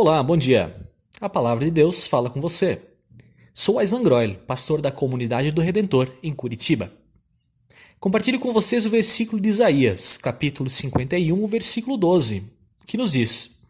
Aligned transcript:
Olá, 0.00 0.22
bom 0.22 0.36
dia. 0.36 0.76
A 1.20 1.28
palavra 1.28 1.64
de 1.64 1.72
Deus 1.72 2.06
fala 2.06 2.30
com 2.30 2.40
você. 2.40 2.80
Sou 3.52 3.80
Aislan 3.80 4.04
Groil, 4.04 4.36
pastor 4.46 4.80
da 4.80 4.92
comunidade 4.92 5.50
do 5.50 5.60
Redentor 5.60 6.08
em 6.22 6.32
Curitiba. 6.32 6.92
Compartilho 7.98 8.38
com 8.38 8.52
vocês 8.52 8.86
o 8.86 8.90
versículo 8.90 9.42
de 9.42 9.48
Isaías, 9.48 10.16
capítulo 10.16 10.70
51, 10.70 11.44
versículo 11.48 11.96
12, 11.96 12.44
que 12.86 12.96
nos 12.96 13.10
diz: 13.10 13.62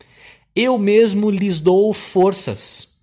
Eu 0.55 0.79
mesmo 0.79 1.31
lhes 1.31 1.61
dou 1.61 1.95
forças. 1.95 2.99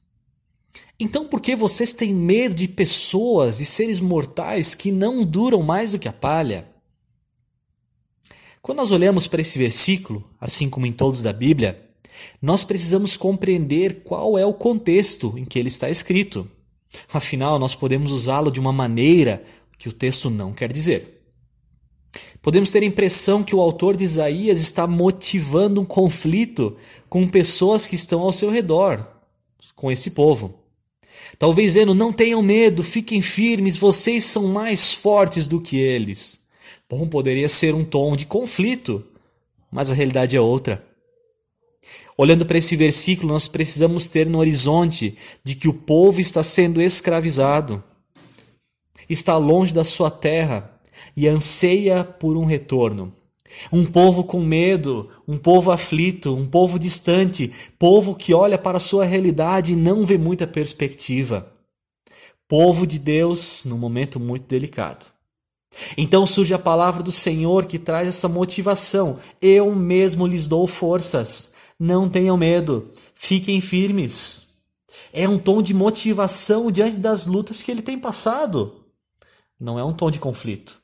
Então, 1.00 1.26
por 1.26 1.42
que 1.42 1.56
vocês 1.56 1.94
têm 1.94 2.14
medo 2.14 2.54
de 2.54 2.68
pessoas 2.68 3.60
e 3.60 3.66
seres 3.66 4.00
mortais 4.00 4.76
que 4.76 4.92
não 4.92 5.26
duram 5.26 5.64
mais 5.64 5.94
do 5.94 6.00
que 6.00 6.08
a 6.08 6.14
palha? 6.14 6.70
Quando 8.62 8.78
nós 8.78 8.92
olhamos 8.92 9.26
para 9.26 9.42
esse 9.42 9.58
versículo, 9.58 10.30
assim 10.40 10.70
como 10.70 10.86
em 10.86 10.94
todos 10.94 11.24
da 11.24 11.34
Bíblia, 11.34 11.85
nós 12.42 12.64
precisamos 12.64 13.18
compreender 13.18 14.04
qual 14.04 14.38
é 14.38 14.46
o 14.46 14.54
contexto 14.54 15.34
em 15.38 15.46
que 15.46 15.58
ele 15.60 15.70
está 15.70 15.90
escrito. 15.90 16.50
Afinal, 17.12 17.60
nós 17.60 17.76
podemos 17.76 18.12
usá-lo 18.12 18.52
de 18.52 18.60
uma 18.60 18.72
maneira 18.72 19.44
que 19.78 19.90
o 19.90 19.94
texto 19.94 20.30
não 20.30 20.54
quer 20.54 20.72
dizer. 20.72 21.16
Podemos 22.42 22.72
ter 22.72 22.84
a 22.84 22.86
impressão 22.86 23.44
que 23.44 23.56
o 23.56 23.60
autor 23.60 23.98
de 23.98 24.04
Isaías 24.04 24.62
está 24.62 24.86
motivando 24.86 25.82
um 25.82 25.86
conflito 25.86 26.78
com 27.10 27.28
pessoas 27.28 27.88
que 27.88 27.96
estão 27.96 28.22
ao 28.22 28.32
seu 28.32 28.52
redor, 28.52 29.06
com 29.76 29.92
esse 29.92 30.12
povo. 30.12 30.60
Talvez 31.40 31.74
dizendo: 31.74 31.94
não 31.94 32.14
tenham 32.14 32.42
medo, 32.42 32.84
fiquem 32.84 33.22
firmes, 33.22 33.78
vocês 33.78 34.26
são 34.26 34.48
mais 34.48 34.94
fortes 34.94 35.48
do 35.48 35.60
que 35.60 35.78
eles. 35.78 36.46
Bom, 36.90 37.08
poderia 37.08 37.50
ser 37.50 37.74
um 37.74 37.84
tom 37.84 38.16
de 38.16 38.26
conflito, 38.28 39.04
mas 39.72 39.92
a 39.92 39.96
realidade 39.96 40.38
é 40.38 40.42
outra. 40.42 40.86
Olhando 42.18 42.46
para 42.46 42.58
esse 42.58 42.76
versículo, 42.76 43.34
nós 43.34 43.48
precisamos 43.48 44.08
ter 44.08 44.28
no 44.28 44.40
horizonte 44.40 45.18
de 45.44 45.56
que 45.56 45.68
o 45.68 45.74
povo 45.74 46.22
está 46.22 46.42
sendo 46.42 46.82
escravizado, 46.82 47.84
está 49.10 49.38
longe 49.38 49.74
da 49.74 49.84
sua 49.84 50.10
terra 50.10 50.72
e 51.16 51.28
anseia 51.28 52.04
por 52.04 52.38
um 52.38 52.46
retorno. 52.46 53.14
Um 53.72 53.86
povo 53.86 54.24
com 54.24 54.42
medo, 54.42 55.10
um 55.28 55.38
povo 55.38 55.72
aflito, 55.72 56.36
um 56.36 56.46
povo 56.46 56.78
distante, 56.78 57.52
povo 57.78 58.16
que 58.16 58.34
olha 58.34 58.58
para 58.58 58.78
a 58.78 58.82
sua 58.82 59.06
realidade 59.06 59.74
e 59.74 59.78
não 59.78 60.06
vê 60.06 60.18
muita 60.18 60.48
perspectiva. 60.48 61.52
Povo 62.48 62.86
de 62.86 63.00
Deus 63.00 63.64
num 63.66 63.78
momento 63.78 64.20
muito 64.20 64.46
delicado. 64.48 65.06
Então 65.98 66.26
surge 66.26 66.54
a 66.54 66.60
palavra 66.60 67.04
do 67.04 67.12
Senhor 67.12 67.66
que 67.66 67.80
traz 67.80 68.08
essa 68.08 68.28
motivação. 68.28 69.20
Eu 69.42 69.74
mesmo 69.76 70.28
lhes 70.28 70.48
dou 70.48 70.68
forças. 70.68 71.55
Não 71.80 72.10
tenham 72.10 72.38
medo, 72.38 72.92
fiquem 73.14 73.60
firmes. 73.60 74.60
É 75.12 75.28
um 75.28 75.38
tom 75.38 75.62
de 75.62 75.74
motivação 75.74 76.72
diante 76.72 76.98
das 76.98 77.26
lutas 77.26 77.62
que 77.62 77.72
ele 77.72 77.82
tem 77.82 78.00
passado. 78.00 78.86
Não 79.60 79.80
é 79.80 79.84
um 79.84 79.94
tom 79.94 80.10
de 80.10 80.20
conflito. 80.20 80.78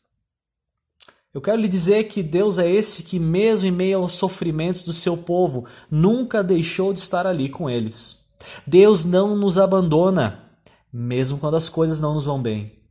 Eu 1.33 1.39
quero 1.39 1.61
lhe 1.61 1.67
dizer 1.67 2.05
que 2.05 2.21
Deus 2.21 2.57
é 2.57 2.69
esse 2.69 3.03
que, 3.03 3.17
mesmo 3.17 3.67
em 3.67 3.71
meio 3.71 3.99
aos 3.99 4.13
sofrimentos 4.13 4.83
do 4.83 4.91
seu 4.91 5.15
povo, 5.15 5.65
nunca 5.89 6.43
deixou 6.43 6.91
de 6.91 6.99
estar 6.99 7.25
ali 7.25 7.47
com 7.47 7.69
eles. 7.69 8.25
Deus 8.67 9.05
não 9.05 9.37
nos 9.37 9.57
abandona, 9.57 10.43
mesmo 10.91 11.37
quando 11.37 11.55
as 11.55 11.69
coisas 11.69 12.01
não 12.01 12.13
nos 12.13 12.25
vão 12.25 12.41
bem. 12.41 12.81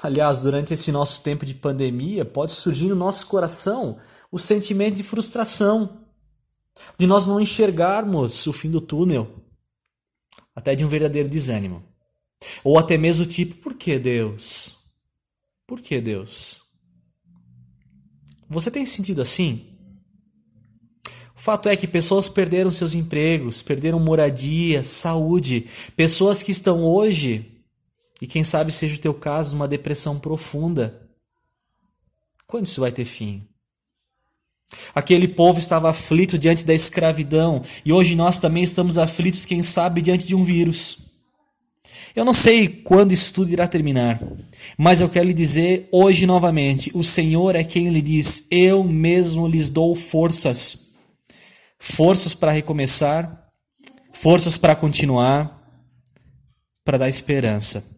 Aliás, 0.00 0.40
durante 0.40 0.74
esse 0.74 0.92
nosso 0.92 1.22
tempo 1.22 1.44
de 1.44 1.54
pandemia, 1.54 2.24
pode 2.24 2.52
surgir 2.52 2.88
no 2.88 2.94
nosso 2.94 3.26
coração 3.26 3.98
o 4.30 4.38
sentimento 4.38 4.94
de 4.94 5.02
frustração, 5.02 5.99
de 6.98 7.06
nós 7.06 7.26
não 7.26 7.40
enxergarmos 7.40 8.46
o 8.46 8.52
fim 8.52 8.70
do 8.70 8.80
túnel, 8.80 9.42
até 10.54 10.74
de 10.74 10.84
um 10.84 10.88
verdadeiro 10.88 11.28
desânimo. 11.28 11.82
Ou 12.64 12.78
até 12.78 12.96
mesmo 12.96 13.26
tipo, 13.26 13.56
por 13.56 13.74
que 13.74 13.98
Deus? 13.98 14.76
Por 15.66 15.80
que 15.80 16.00
Deus? 16.00 16.62
Você 18.48 18.70
tem 18.70 18.84
sentido 18.84 19.22
assim? 19.22 19.66
O 21.36 21.40
fato 21.40 21.68
é 21.68 21.76
que 21.76 21.86
pessoas 21.86 22.28
perderam 22.28 22.70
seus 22.70 22.94
empregos, 22.94 23.62
perderam 23.62 23.98
moradia, 23.98 24.84
saúde, 24.84 25.68
pessoas 25.96 26.42
que 26.42 26.50
estão 26.50 26.84
hoje, 26.84 27.64
e 28.20 28.26
quem 28.26 28.44
sabe 28.44 28.70
seja 28.70 28.96
o 28.96 29.00
teu 29.00 29.14
caso, 29.14 29.52
numa 29.52 29.66
depressão 29.66 30.20
profunda. 30.20 31.08
Quando 32.46 32.66
isso 32.66 32.80
vai 32.80 32.92
ter 32.92 33.06
fim? 33.06 33.48
Aquele 34.94 35.28
povo 35.28 35.58
estava 35.58 35.90
aflito 35.90 36.38
diante 36.38 36.64
da 36.64 36.74
escravidão 36.74 37.62
e 37.84 37.92
hoje 37.92 38.14
nós 38.14 38.38
também 38.38 38.62
estamos 38.62 38.98
aflitos, 38.98 39.44
quem 39.44 39.62
sabe, 39.62 40.02
diante 40.02 40.26
de 40.26 40.34
um 40.34 40.44
vírus. 40.44 41.10
Eu 42.14 42.24
não 42.24 42.32
sei 42.32 42.68
quando 42.68 43.12
isso 43.12 43.32
tudo 43.32 43.52
irá 43.52 43.68
terminar, 43.68 44.20
mas 44.76 45.00
eu 45.00 45.08
quero 45.08 45.26
lhe 45.26 45.34
dizer 45.34 45.88
hoje 45.92 46.26
novamente: 46.26 46.90
o 46.94 47.04
Senhor 47.04 47.54
é 47.54 47.62
quem 47.62 47.88
lhe 47.88 48.02
diz, 48.02 48.48
eu 48.50 48.82
mesmo 48.82 49.46
lhes 49.46 49.70
dou 49.70 49.94
forças. 49.94 50.90
Forças 51.78 52.34
para 52.34 52.52
recomeçar, 52.52 53.48
forças 54.12 54.58
para 54.58 54.76
continuar, 54.76 55.58
para 56.84 56.98
dar 56.98 57.08
esperança. 57.08 57.88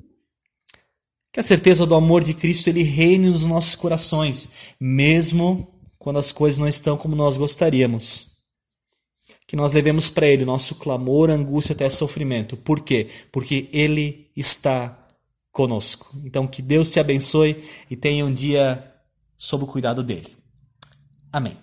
Que 1.33 1.41
a 1.41 1.43
certeza 1.43 1.87
do 1.87 1.95
amor 1.95 2.23
de 2.23 2.35
Cristo 2.35 2.69
ele 2.69 2.83
reine 2.83 3.29
nos 3.29 3.45
nossos 3.45 3.75
corações, 3.75 4.51
mesmo 4.79 5.72
quando 6.03 6.19
as 6.19 6.33
coisas 6.33 6.59
não 6.59 6.67
estão 6.67 6.97
como 6.97 7.15
nós 7.15 7.37
gostaríamos. 7.37 8.39
Que 9.47 9.55
nós 9.55 9.73
levemos 9.73 10.11
para 10.11 10.27
Ele 10.27 10.45
nosso 10.45 10.75
clamor, 10.75 11.31
angústia 11.31 11.75
até 11.75 11.89
sofrimento. 11.89 12.57
Por 12.57 12.81
quê? 12.81 13.09
Porque 13.31 13.71
Ele 13.73 14.29
está 14.37 15.07
conosco. 15.53 16.11
Então, 16.25 16.45
que 16.49 16.61
Deus 16.61 16.91
te 16.91 16.99
abençoe 16.99 17.65
e 17.89 17.95
tenha 17.95 18.27
um 18.27 18.33
dia 18.33 18.93
sob 19.37 19.63
o 19.63 19.67
cuidado 19.69 20.03
dele. 20.03 20.37
Amém. 21.33 21.62